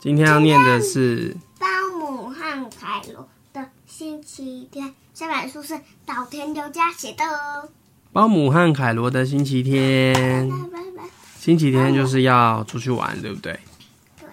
[0.00, 1.66] 今天要念的是包
[1.98, 4.94] 姆和凯罗的星期天。
[5.12, 7.68] 这本书是岛田刘家写的哦。
[8.10, 10.50] 包姆和凯罗的星期天。
[11.38, 13.60] 星期天就是要出去玩，对不对？
[14.18, 14.28] 对。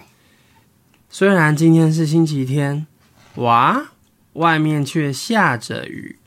[1.09, 2.87] 虽然今天是星期天，
[3.35, 3.89] 哇，
[4.33, 6.17] 外面却下着雨。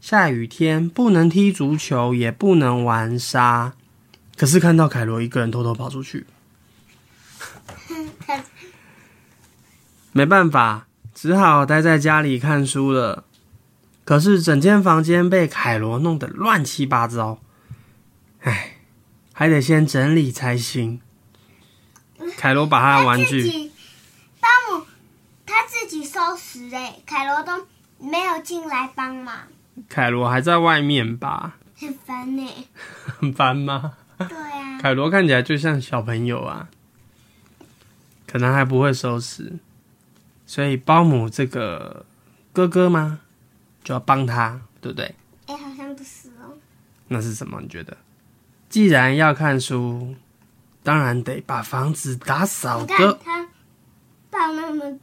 [0.00, 3.74] 下雨天不能踢足球，也不能玩沙。
[4.36, 6.26] 可是看到凯罗一个人偷偷跑出去。
[10.12, 13.24] 没办法，只好待在家里看书了。
[14.04, 17.38] 可是整间房间被凯罗弄得乱七八糟，
[18.42, 18.76] 唉，
[19.32, 21.00] 还得先整理才行。
[22.36, 23.70] 凯罗把他的玩具，
[24.40, 24.84] 巴姆
[25.46, 27.66] 他自己收拾哎，凯罗都
[27.98, 29.34] 没有进来帮忙。
[29.88, 31.56] 凯罗还在外面吧？
[31.76, 32.48] 很烦呢。
[33.18, 33.94] 很烦吗？
[34.18, 34.78] 对啊。
[34.80, 36.68] 凯罗看起来就像小朋友啊，
[38.34, 39.52] 可能还不会收拾。
[40.44, 42.04] 所以包姆这个
[42.52, 43.20] 哥哥吗，
[43.84, 45.14] 就要帮他，对不对？
[45.46, 46.50] 哎，好像不是哦。
[47.06, 47.60] 那是什么？
[47.62, 47.96] 你觉得？
[48.68, 50.16] 既然要看书，
[50.82, 53.18] 当然得把房子打扫的。
[53.24, 53.46] 他
[54.30, 54.98] 抱那么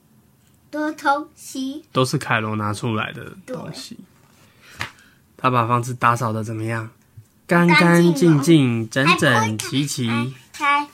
[0.70, 3.98] 多东西，都是凯罗拿出来的东西。
[5.38, 6.90] 他把房子打扫的怎么样？
[7.48, 10.36] 干干净净，整整齐齐。
[10.52, 10.86] 开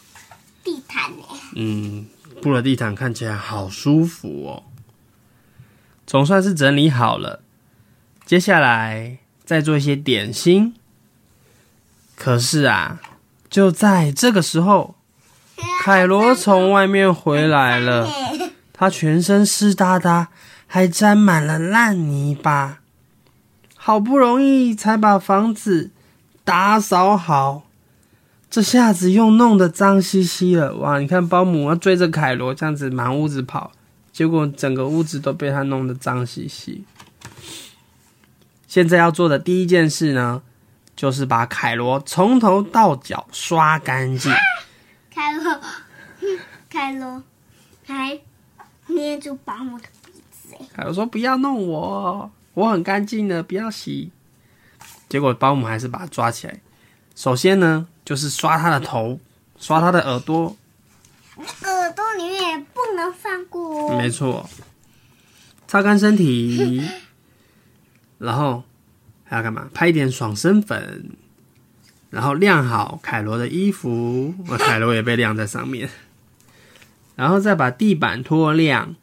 [0.64, 1.24] 地毯呢？
[1.56, 2.06] 嗯。
[2.42, 4.64] 铺了地毯，看起来好舒服哦。
[6.06, 7.42] 总算是整理好了，
[8.26, 10.74] 接下来再做一些点心。
[12.16, 13.02] 可是啊，
[13.50, 14.96] 就在这个时候，
[15.84, 18.10] 凯罗从外面回来了，
[18.72, 20.30] 他全身湿哒哒，
[20.66, 22.80] 还沾满了烂泥巴。
[23.76, 25.92] 好不容易才把房子
[26.44, 27.67] 打扫好。
[28.50, 31.00] 这下子又弄得脏兮兮了，哇！
[31.00, 33.74] 你看，保姆要追着凯罗这样子满屋子跑，
[34.14, 36.86] 结果整个屋子都被他弄得脏兮兮。
[38.68, 40.42] 现在要做的第一件事呢，
[40.96, 44.32] 就是把凯罗从头到脚刷干净。
[45.14, 45.62] 凯罗，
[46.70, 47.22] 凯罗
[47.86, 48.18] 还
[48.88, 50.56] 捏住保姆的鼻子。
[50.74, 54.12] 凯罗说：“不要弄我，我很干净的，不要洗。”
[55.10, 56.62] 结果保姆还是把他抓起来。
[57.14, 57.88] 首先呢。
[58.08, 59.20] 就是刷它的头，
[59.60, 60.56] 刷它的耳朵，
[61.36, 63.98] 耳朵里面也不能放过。
[63.98, 64.50] 没错，
[65.68, 66.82] 擦干身体，
[68.18, 68.64] 然后
[69.26, 69.70] 还要干嘛？
[69.74, 71.18] 拍一点爽身粉，
[72.10, 75.90] 然后晾好凯罗的衣服，凯罗也被晾在上面，
[77.18, 78.96] 然后再把地板拖亮，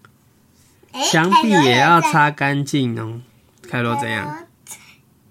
[1.13, 3.21] 墙壁也要擦干净哦。
[3.69, 4.47] 凯罗怎样？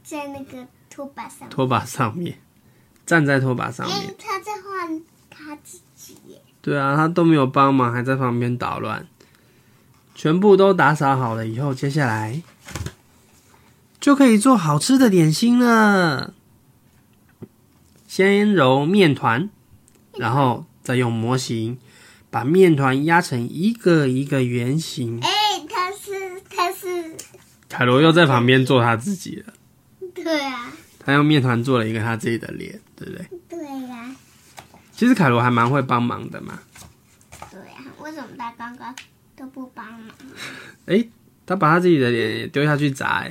[0.04, 2.38] 在那个拖把上，拖把上面。
[3.06, 6.18] 站在拖把上面，他在换他自己。
[6.62, 9.06] 对啊，他都没有帮忙，还在旁边捣乱。
[10.16, 12.42] 全部都打扫好了以后，接下来
[14.00, 16.34] 就可以做好吃的点心了。
[18.08, 19.50] 先揉面团，
[20.18, 21.80] 然后再用模型
[22.30, 25.20] 把面团压成一个一个圆形。
[25.22, 25.30] 哎，
[25.68, 27.18] 他是他是。
[27.68, 29.54] 凯罗又在旁边做他自己了。
[30.14, 30.72] 对啊。
[31.06, 33.28] 他用面团做了一个他自己的脸，对不对？
[33.50, 34.16] 对呀。
[34.92, 36.60] 其实凯罗还蛮会帮忙的嘛。
[37.52, 38.96] 对呀，为什么他刚刚
[39.36, 40.10] 都不帮忙？
[40.86, 41.06] 哎，
[41.46, 43.26] 他把他自己的脸丢下去炸，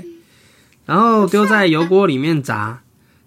[0.86, 2.82] 然后丢在油锅里面炸，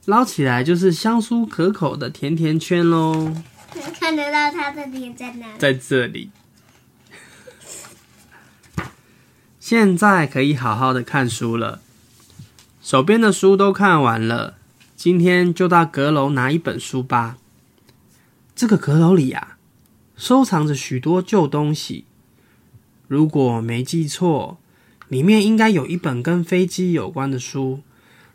[0.06, 3.34] 捞起来就是香酥可口的甜甜圈喽。
[4.00, 5.58] 看得到他的脸在哪？
[5.58, 6.30] 在这里。
[9.60, 11.82] 现在可以好好的看书了。
[12.86, 14.60] 手边的书都看完了，
[14.96, 17.40] 今天就到阁楼拿一本书吧。
[18.56, 19.58] 这个阁楼里啊，
[20.16, 22.06] 收藏着许多旧东西。
[23.08, 24.60] 如果没记错，
[25.08, 27.82] 里面应该有一本跟飞机有关的书，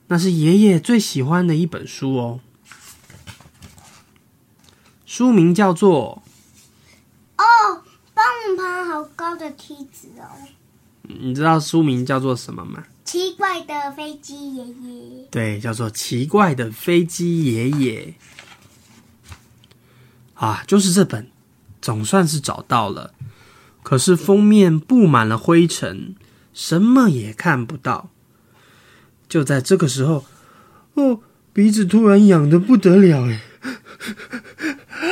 [0.09, 2.41] 那是爷爷最喜欢的一本书哦。
[5.07, 6.25] 书名叫做……
[7.37, 7.45] 哦，
[8.13, 8.25] 棒
[8.59, 10.27] 棒好高的梯子哦。
[11.03, 12.85] 你知道书名叫做什么吗？
[13.05, 18.15] 奇怪的飞机爷爷，对，叫做奇怪的飞机爷爷
[20.35, 21.29] 啊，就是这本，
[21.83, 23.13] 总算是找到了。
[23.83, 26.15] 可是封面布满了灰尘，
[26.53, 28.11] 什么也看不到。
[29.29, 30.25] 就在这个时候，
[30.95, 31.21] 哦，
[31.53, 33.41] 鼻子突然痒的不得了，哎，
[35.01, 35.09] 啊，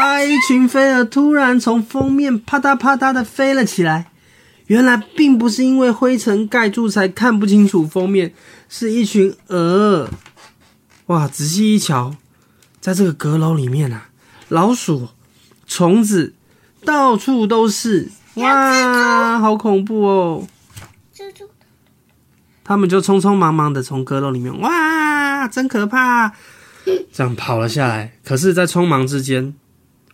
[0.00, 0.22] 哇！
[0.24, 4.10] 一群飞蛾突然从封面啪嗒啪嗒的飞了起来。
[4.66, 8.32] 原来并不是因为灰尘盖住才看不清楚封面，
[8.68, 10.08] 是一群蛾。
[11.06, 12.14] 哇，仔细一瞧，
[12.80, 14.08] 在这个阁楼里面啊，
[14.48, 15.08] 老鼠、
[15.66, 16.34] 虫子，
[16.84, 20.46] 到处都是，哇，好恐怖哦！
[21.12, 21.50] 蜘蛛，
[22.62, 26.32] 他们就匆匆忙忙的从阁楼里面，哇，真可怕！
[27.12, 28.12] 这样跑了下来。
[28.24, 29.52] 可是，在匆忙之间，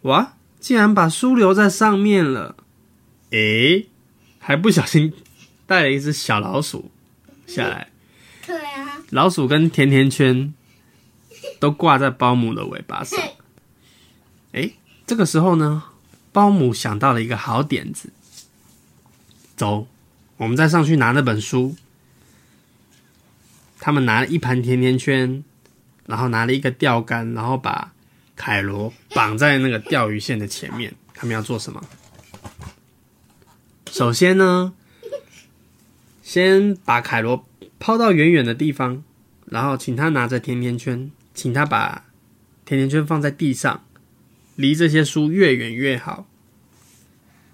[0.07, 2.55] 哇，竟然把书留在上面了。
[3.31, 3.89] 诶，
[4.39, 5.13] 还不小心
[5.67, 6.93] 带了一只小老鼠
[7.45, 7.89] 下来。
[8.47, 10.55] 对啊，老鼠跟甜甜圈
[11.59, 13.19] 都挂在包姆的尾巴上。
[14.53, 15.83] 诶，这个时候呢，
[16.31, 18.13] 包姆想到了一个好点子。
[19.57, 19.89] 走，
[20.37, 21.75] 我们再上去拿那本书。
[23.81, 25.43] 他们拿了一盘甜甜圈，
[26.07, 27.93] 然后拿了一个钓竿，然后把
[28.37, 30.95] 凯罗绑在那个钓鱼线的前面。
[31.15, 31.83] 他们要做什么？
[33.91, 34.75] 首先呢，
[36.23, 37.47] 先把凯罗
[37.79, 39.03] 抛到远远的地方，
[39.47, 42.05] 然后请他拿着甜甜圈，请他把
[42.67, 43.83] 甜甜圈放在地上，
[44.57, 46.27] 离这些书越远越好。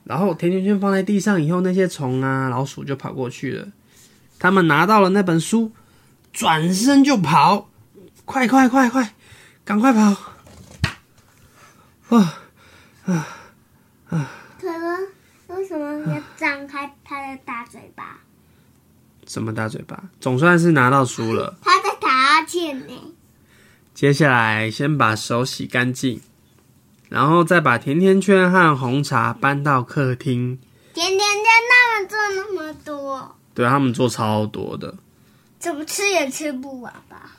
[0.02, 3.68] 然后甜甜圈放在地上以后，那些虫啊、老鼠就跑过去了。
[4.40, 5.70] 他们拿到了那本书，
[6.32, 7.70] 转身就跑，
[8.24, 9.14] 快快快快，
[9.64, 10.16] 赶快跑！
[12.08, 12.42] 啊
[13.06, 13.28] 啊
[14.10, 14.30] 啊！
[14.60, 14.98] 可乐
[15.48, 18.20] 为什么要张开它的大嘴巴？
[19.26, 20.04] 什么大嘴巴？
[20.20, 21.56] 总算是拿到书了。
[21.62, 23.14] 他在打哈欠呢。
[23.94, 26.20] 接下来先把手洗干净，
[27.08, 30.58] 然后再把甜甜圈和红茶搬到客厅。
[30.94, 34.96] 甜甜圈他们做那么多，对他们做超多的，
[35.58, 37.36] 怎么吃也吃不完吧？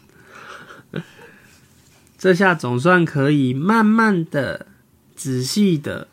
[2.23, 4.67] 这下总算可以慢慢的、
[5.13, 6.07] 仔细的，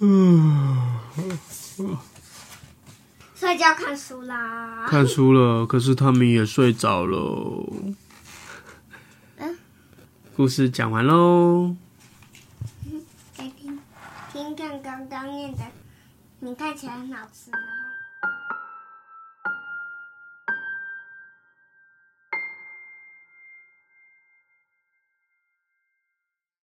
[0.00, 0.98] 嗯，
[3.36, 4.84] 睡觉看书啦。
[4.88, 5.64] 看书了。
[5.64, 7.72] 可是他们也睡着了。
[9.36, 9.56] 嗯，
[10.36, 11.76] 故事讲完喽。
[13.36, 13.78] 再听
[14.32, 15.60] 听看刚刚念的，
[16.40, 17.58] 你看起来很好吃吗？